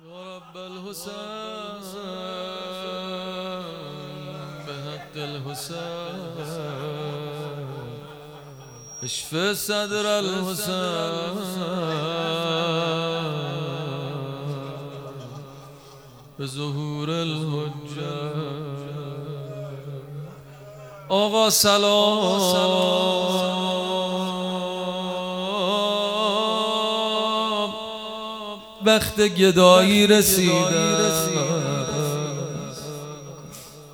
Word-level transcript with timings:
يا 0.00 0.36
رب 0.36 0.56
الحسين 0.56 1.80
بهد 4.66 5.16
الحسين. 5.16 6.36
اشفي 9.02 9.54
صدر 9.54 10.06
الحسين 10.18 11.36
بظهور 16.38 17.08
الحجة. 17.08 18.32
آقا 21.10 21.48
سلام. 21.48 22.76
وقت 28.96 29.20
گدایی 29.20 30.06
رسیده 30.06 30.96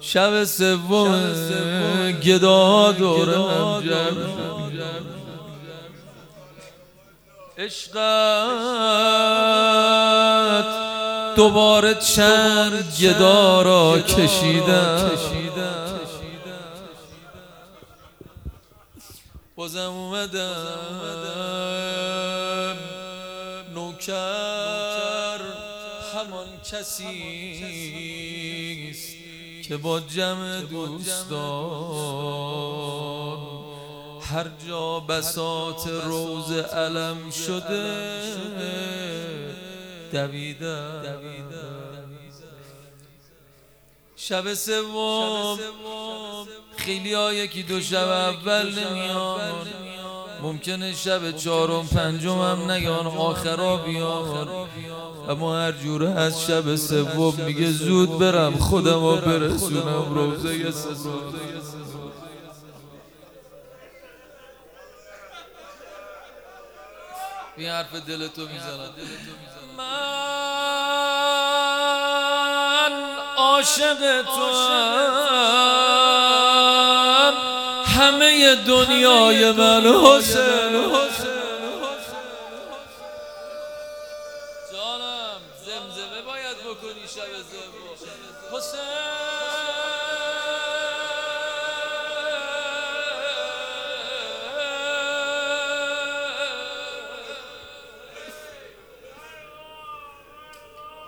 شب 0.00 0.44
سوم 0.44 2.12
گدا 2.12 2.92
دوره 2.92 3.38
هم 3.38 3.80
جمع 3.80 4.42
عشقت 7.58 7.96
دوباره 11.36 11.94
چند 11.94 12.94
گدا 13.00 13.62
را 13.62 13.98
کشیدم. 13.98 15.10
بازم 19.56 19.90
اومدم. 19.90 21.12
نوکر. 23.74 24.71
کسی 26.72 27.04
که 29.62 29.76
با 29.76 30.00
جمع 30.00 30.60
دوستان 30.60 31.32
هر 34.22 34.46
جا 34.68 35.00
بسات 35.00 35.86
روز 36.04 36.52
علم 36.52 37.30
شده 37.30 38.12
دویدم. 40.12 41.02
شب 44.16 44.54
سوم. 44.54 45.58
خیلی 46.76 47.14
ها 47.14 47.32
یکی 47.32 47.62
دو 47.62 47.80
شب 47.80 48.08
اول 48.08 48.74
نمیان. 48.78 49.66
ممکنه 50.42 50.94
شب 50.94 51.36
چهارم 51.36 51.86
پنجم 51.86 52.38
هم 52.40 52.70
نگان 52.70 53.06
آخرا 53.06 53.76
بیان. 53.76 54.48
اما 55.28 55.56
هر 55.56 55.72
جوره 55.72 56.10
از 56.10 56.42
شب 56.42 56.76
سوم 56.76 57.34
میگه 57.34 57.70
زود 57.70 58.18
برم 58.18 58.58
خودم 58.58 59.04
رو 59.06 59.16
برسونم 59.16 60.14
روزه 60.14 60.70
سوم. 60.70 61.34
این 67.56 67.68
حرف 67.68 67.94
دلتو 67.94 68.42
می‌زنم. 68.42 68.90
من 69.78 69.92
عاشق 73.36 74.22
تو 74.22 74.52
همه 78.12 78.54
دنیای 78.54 79.52
من 79.52 79.86
حسین 79.86 80.72
جانم 84.72 85.40
زمزمه 85.66 86.22
باید 86.26 86.56
بکنی 86.56 87.08
شب 87.14 87.32
زمزمه. 87.32 88.58
حسین 88.58 88.80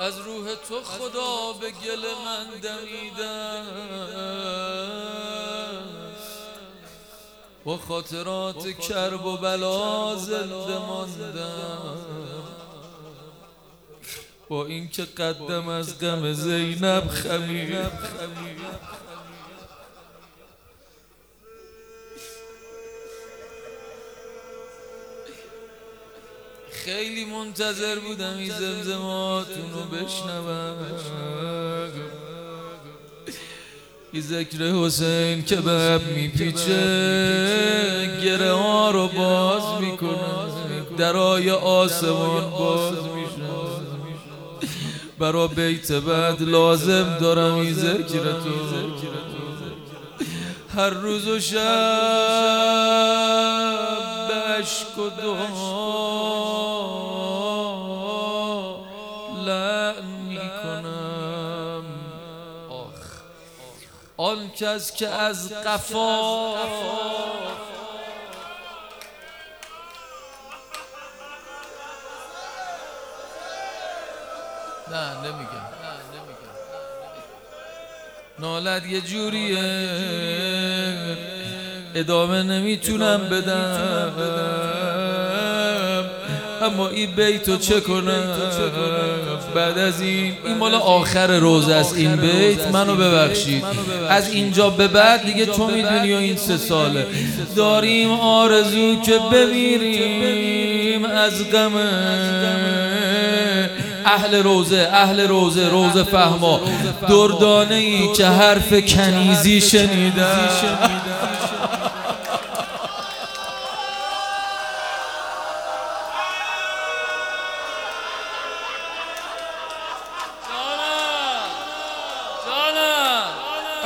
از 0.00 0.18
روح 0.18 0.54
تو 0.68 0.82
خدا 0.82 1.52
به 1.52 1.70
گل 1.70 2.04
من 2.24 2.46
دمیده 2.62 3.62
با 7.64 7.76
خاطرات 7.76 8.78
کرب 8.78 9.26
و 9.26 9.36
بلا 9.36 10.16
زنده 10.16 10.78
ماندم. 10.78 11.96
با 14.48 14.66
اینکه 14.66 15.04
قدم 15.04 15.68
از 15.68 15.98
غم 15.98 16.32
زینب 16.32 17.08
خمیر. 17.08 17.76
خیلی 26.70 27.24
منتظر 27.24 27.98
بودم 27.98 28.36
این 28.36 28.50
زمزماتون 28.50 29.72
رو 29.72 29.80
بشنوم. 29.80 30.76
این 34.12 34.22
ذکر 34.22 34.62
حسین 34.62 35.44
به 35.64 36.00
میپیچه 36.14 36.80
گره 38.24 38.52
ها 38.52 38.90
رو 38.90 39.08
باز 39.08 39.62
می‌کنه 39.80 40.50
درای 40.98 41.50
آسمان 41.50 42.50
باز 42.50 42.92
میشه. 42.92 43.50
برا 45.18 45.48
بیت 45.48 45.92
بعد 45.92 46.42
لازم 46.42 47.18
دارم 47.20 47.54
این 47.54 47.74
ذکر 47.74 48.22
تو. 48.22 48.50
هر 50.76 50.90
روز 50.90 51.28
و 51.28 51.40
شب 51.40 51.60
عشق 54.58 54.98
و 54.98 55.10
کس 64.60 64.92
که 64.92 65.08
از 65.08 65.52
قفا. 65.52 66.54
نه 74.90 75.14
نمیگم. 75.18 75.68
نالد 78.38 78.86
یه 78.86 79.00
جوریه. 79.00 79.58
ادامه 81.94 82.42
نمی‌تونم 82.42 83.28
بدم. 83.28 84.59
اما 86.72 86.88
این 86.88 87.10
بیتو 87.10 87.56
چه 87.56 87.80
کنم. 87.80 88.24
بعد 89.54 89.78
از 89.78 90.00
این 90.00 90.34
این 90.44 90.56
مال 90.56 90.74
آخر 90.74 91.26
روز 91.26 91.68
است 91.68 91.94
این 91.96 92.16
بیت 92.16 92.66
منو 92.72 92.96
ببخشید. 92.96 93.64
از 94.08 94.32
اینجا 94.32 94.70
به 94.70 94.88
بعد 94.88 95.24
دیگه 95.24 95.46
تو 95.46 95.66
می‌دونی 95.66 96.14
و 96.14 96.16
این 96.16 96.36
سه 96.36 96.56
ساله. 96.56 97.06
داریم 97.56 98.10
آرزو 98.10 99.00
که 99.00 99.18
بمیریم 99.32 101.04
از 101.04 101.50
غم. 101.50 101.72
اهل 104.04 104.42
روزه 104.42 104.88
اهل 104.92 105.20
روزه 105.20 105.68
روزه 105.68 106.02
فهما 106.02 106.60
دردانه 107.08 107.74
ای 107.74 108.12
که 108.12 108.26
حرف 108.26 108.72
کنیزی 108.86 109.60
شنیده 109.60 110.26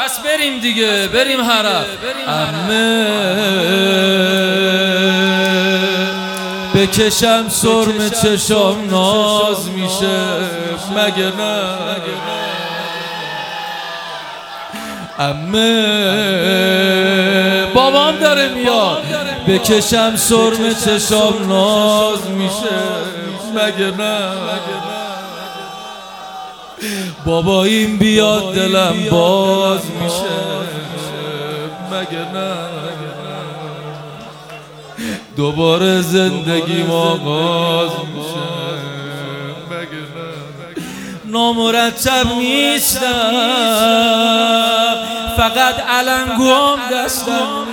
پس 0.05 0.21
بریم 0.21 0.59
دیگه 0.59 1.09
بریم 1.09 1.41
حرف. 1.41 1.87
امه 2.29 3.07
بکشم 6.75 7.49
سرم 7.49 8.09
چشام 8.23 8.91
ناز 8.91 9.69
میشه. 9.71 10.39
مگه 10.97 11.33
نه؟ 11.37 11.77
امه 15.19 15.75
بابام 17.75 18.17
داره 18.19 18.49
میاد. 18.49 19.03
بکشم 19.49 20.17
سرم 20.17 20.75
چشام 20.85 21.49
ناز 21.49 22.31
میشه. 22.31 22.77
مگه 23.55 23.91
نه؟ 23.97 25.04
بابا 27.27 27.65
این 27.65 27.97
بیاد 27.97 28.55
دلم 28.55 28.95
باز 29.11 29.81
میشه. 30.03 30.35
مگه 31.93 32.33
نه. 32.33 32.55
دوباره 35.37 36.03
زندگی 36.03 36.83
آغاز 36.91 37.91
میشه. 38.15 38.45
نامرتب 41.25 42.27
نیستم. 42.39 43.01
فقط 45.37 45.75
علنگوام 45.89 46.79
دستم. 46.93 47.67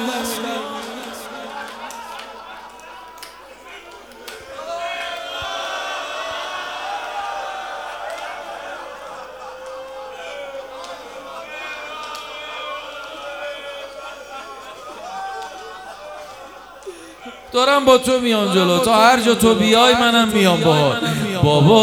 دارم 17.53 17.86
با 17.86 17.98
تو 17.98 18.19
میام 18.19 18.53
جلو. 18.53 18.80
تا 18.80 18.94
هر 18.94 19.19
جا 19.21 19.36
تو 19.36 19.56
بیای 19.56 19.94
منم 19.94 20.27
میام 20.27 20.62
با 20.62 20.95
بابا 21.44 21.81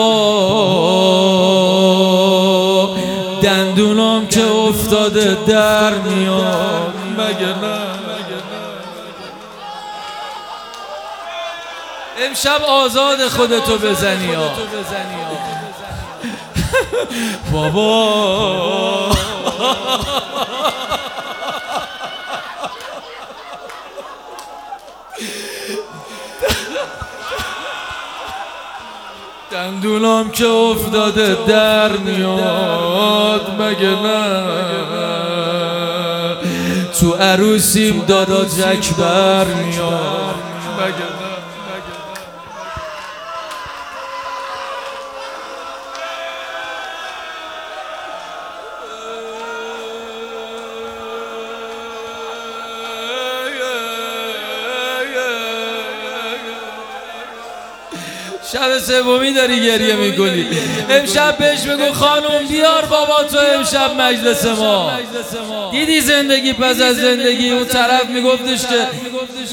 دندونام 3.42 4.26
که 4.26 4.50
افتاده 4.50 5.38
در 5.46 5.94
میاد. 5.94 6.92
مگه 7.18 7.46
نه؟ 7.46 7.78
امشب 12.26 12.62
آزاد 12.68 13.28
خودتو 13.28 13.78
بزنی 13.78 14.36
بابا. 17.52 19.08
دندونام 29.50 30.30
که 30.30 30.46
افتاده 30.46 31.36
در 31.48 31.96
میاد 31.96 33.60
مگه 33.60 34.02
نه؟ 34.02 34.46
تو 37.00 37.14
عروسیم 37.14 38.04
دادا 38.08 38.44
جک 38.44 38.94
بر 38.94 39.44
میاد 39.44 40.34
مگه 40.78 41.27
شب 58.78 58.84
سومی 58.84 59.32
داری 59.32 59.66
گریه 59.66 59.96
می‌کنی. 59.96 60.46
امشب 60.90 61.38
بهش 61.38 61.60
بگو 61.60 61.92
خانم 61.92 62.46
بیار 62.48 62.84
بابا 62.84 63.22
تو 63.22 63.38
امشب 63.54 64.00
مجلس 64.00 64.44
ما. 64.44 64.92
دیدی 65.70 66.00
زندگی 66.00 66.52
پس 66.52 66.80
از 66.80 66.96
زندگی؟ 66.96 67.50
اون 67.50 67.64
طرف 67.64 68.04
میگفتش 68.04 68.66
که 68.66 68.86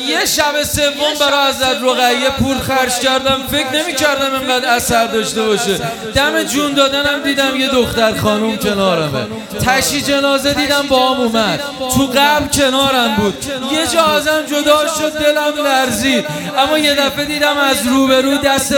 یه 0.07 0.25
شب 0.25 0.63
سوم 0.63 1.13
برای 1.19 1.49
حضرت 1.49 1.77
رقیه 1.83 2.29
پول 2.29 2.57
خرج 2.57 2.99
کردم. 2.99 3.43
فکر 3.51 3.81
نمی‌کردم 3.81 4.39
اینقدر 4.39 4.69
اثر 4.69 5.07
داشته 5.07 5.41
باشه. 5.41 5.79
دم 6.15 6.43
جون 6.43 6.73
دادنم 6.73 7.23
دیدم 7.23 7.59
یه 7.59 7.67
دختر 7.67 8.17
خانوم 8.17 8.57
کنارمه. 8.57 9.27
تشی 9.65 10.01
جنازه 10.01 10.53
دیدم 10.53 10.85
با 10.89 11.09
هم 11.09 11.21
اومد. 11.21 11.61
تو 11.79 12.07
قبل 12.07 12.47
کنارم 12.47 13.15
بود. 13.15 13.45
یه 13.71 13.87
جا 13.87 14.05
ازم 14.05 14.43
جدا 14.49 14.87
شد 14.87 15.19
دلم 15.19 15.65
لرزید. 15.65 16.25
اما 16.57 16.77
یه 16.77 16.93
دفعه 16.95 17.25
دیدم 17.25 17.57
از 17.57 17.87
روبرو 17.87 18.37
دست 18.37 18.73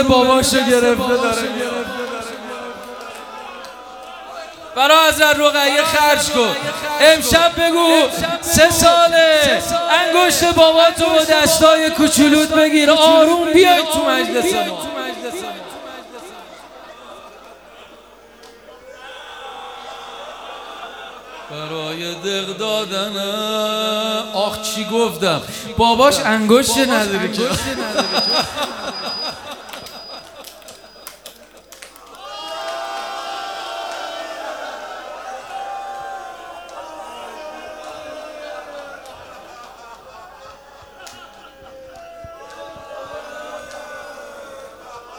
باباشو 0.52 0.70
گرفته 0.70 1.16
داره. 1.16 1.48
برای 4.76 5.08
از 5.08 5.20
رقیه 5.20 5.82
خرج 5.82 6.30
کن. 6.30 6.56
امشب 7.00 7.52
بگو. 7.60 8.02
سه 8.40 8.70
ساله. 8.70 9.62
انگشت 9.90 10.44
باباتو 10.44 11.06
با 11.06 11.24
دستای 11.24 11.90
کوچولوت 11.90 12.48
بگیر. 12.48 12.90
آروم 12.90 13.52
بیای 13.52 13.82
تو 13.92 14.04
مجلس 14.04 14.54
ما. 14.54 14.88
برای 21.50 22.14
دق 22.14 22.56
دادن. 22.56 23.16
آخ 24.34 24.62
چی 24.62 24.84
گفتم؟ 24.84 25.42
باباش 25.76 26.20
انگشت 26.20 26.78
نداره 26.78 27.32
که. 27.32 27.42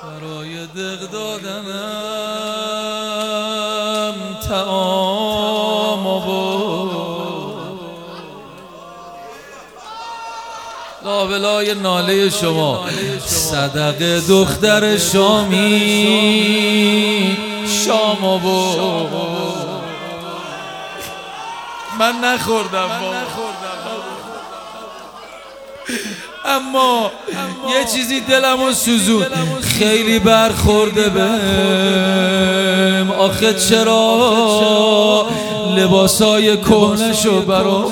برای 0.09 0.65
دق 0.65 1.11
دادنم 1.11 1.69
تعام 4.49 6.07
و 6.07 6.21
لابلای 11.05 11.75
ناله 11.75 12.29
شما. 12.29 12.85
صدق 13.25 14.19
دختر 14.27 14.97
شامی 14.97 15.67
شام 17.85 18.23
و 18.23 18.39
من 21.99 22.13
نخوردم. 22.23 22.89
اما 26.49 27.11
یه 27.69 27.85
چیزی 27.93 28.19
دلم 28.19 28.61
و 28.61 28.73
سوزون 28.73 29.25
خیلی 29.61 30.19
برخورده 30.19 31.09
بهم. 31.09 33.11
آخه 33.11 33.53
چرا؟ 33.53 35.27
لباسای 35.75 36.57
کهنشو 36.57 37.41
برام 37.41 37.91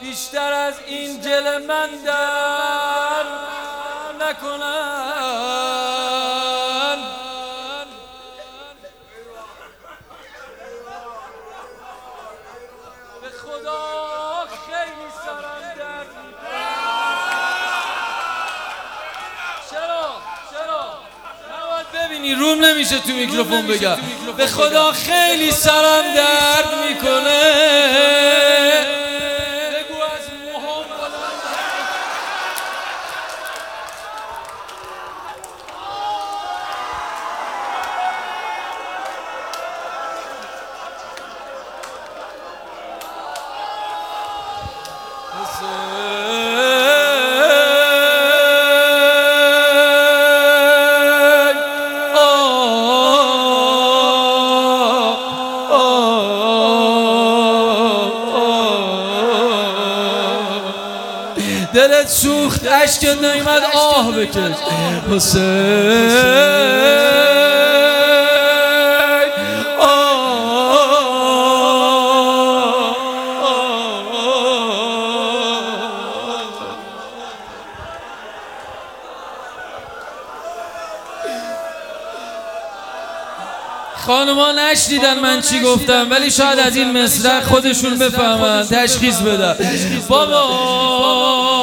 بیشتر 0.00 0.52
از 0.52 0.74
این 0.86 1.20
جل 1.20 1.58
من 1.66 1.90
در 2.06 3.24
نکنن. 4.20 4.98
به 13.22 13.28
خدا 13.28 14.46
خیلی 14.66 15.08
سرم 15.24 15.74
درد 15.76 16.06
چرا؟ 19.70 20.06
چرا؟ 20.50 20.84
نباید 21.52 21.86
ببینی 21.92 22.34
روم 22.34 22.64
نمیشه 22.64 22.98
تو 22.98 23.12
میکروفون 23.12 23.66
بگم. 23.66 23.96
به 24.36 24.46
خدا 24.46 24.92
خیلی 24.92 25.52
سرم 25.52 26.14
درد 26.14 26.74
می‌کنه. 26.88 28.37
دلت 61.74 62.08
سوخت 62.08 62.66
اشکت 62.66 63.22
نیمد 63.22 63.62
آه 63.74 64.12
بکش. 64.12 64.56
حسین. 65.10 66.77
نشنیدن 84.70 85.18
من 85.18 85.40
چی 85.40 85.60
گفتم؟ 85.60 86.10
ولی 86.10 86.30
شاید 86.30 86.58
از 86.58 86.76
این 86.76 87.02
مصرع 87.02 87.40
خودشون 87.40 87.98
بفهمن. 87.98 88.66
تشخیص 88.66 89.16
بدن. 89.16 89.56
بابا 90.08 91.58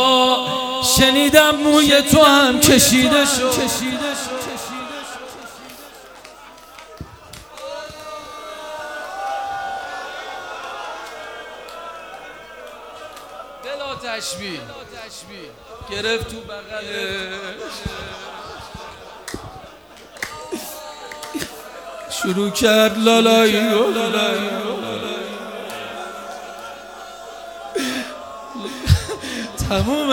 شنیدم 0.98 1.56
موی 1.56 2.02
تو 2.02 2.24
هم 2.24 2.60
کشیده 2.60 3.26
شد. 3.26 3.56
تشبیه. 14.16 14.60
گرفت 15.92 16.28
تو 16.28 16.42
بغلش. 16.42 18.15
شروع 22.26 22.50
کرد 22.50 22.98
لالایی 22.98 23.60
تموم 29.70 30.10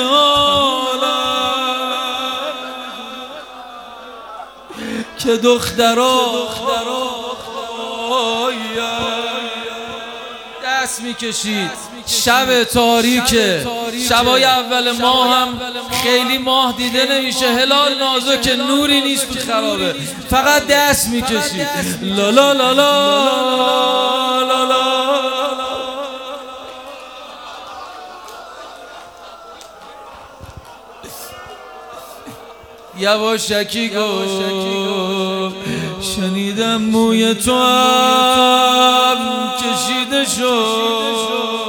که 5.18 5.36
دخترا 5.36 6.48
دست 10.64 11.00
می‌کشید. 11.00 11.91
شب 12.06 12.64
تاریکه. 12.64 13.66
شبای 14.08 14.44
اول 14.44 14.92
ماه 14.92 15.36
هم 15.36 15.60
خیلی 16.02 16.38
ماه 16.38 16.76
دیده 16.76 17.08
نمیشه. 17.12 17.46
هلال 17.46 17.94
که 18.42 18.56
نوری 18.56 19.00
نیست 19.00 19.28
تو 19.28 19.52
خرابه. 19.52 19.94
فقط 20.30 20.66
دست 20.66 21.08
می‌کشید 21.08 21.68
لا 22.02 22.30
لا 22.30 22.52
لا 22.52 22.72
لا. 22.72 22.82
لا 24.42 24.82
یواشکی 32.98 33.88
گفت 33.88 34.42
شنیدم 36.16 36.76
موی 36.76 37.34
تو 37.34 37.58
هم 37.58 39.18
کشیده 39.58 40.24
شد. 40.24 41.61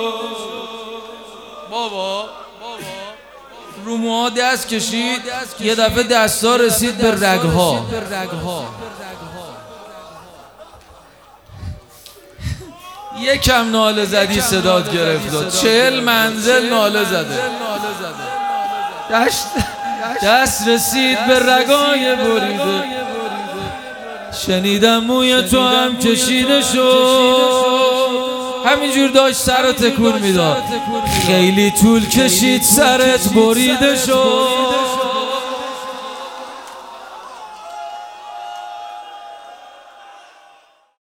رو 3.94 4.00
موها 4.00 4.30
دست 4.30 4.68
کشید 4.68 5.22
یه 5.60 5.76
دفعه 5.76 6.04
دستا 6.04 6.56
رسید 6.56 6.98
به 6.98 7.12
رگها. 7.12 7.86
یکم 13.22 13.72
ناله 13.72 14.06
زدی 14.06 14.42
صداد 14.42 14.94
گرفت. 14.94 15.62
چهل 15.62 16.00
منزل 16.00 16.70
ناله 16.70 17.04
زده. 17.04 17.42
دست 19.12 19.48
دست 20.24 20.68
رسید 20.68 21.28
به 21.28 21.40
رگای 21.40 22.16
بریده. 22.16 22.84
شنیدم 24.46 24.98
موی 24.98 25.42
تو 25.42 25.62
هم 25.62 26.00
کشیده 26.00 26.62
شد. 26.62 27.62
همینجور 28.65 29.10
داشت 29.10 29.38
سر 29.38 29.72
تکون 29.72 30.22
می‌داد. 30.22 30.63
خیلی 31.27 31.72
طول 31.72 32.05
کشید 32.08 32.62
سرت 32.62 33.34
بریده 33.34 33.96
شد. 33.96 34.62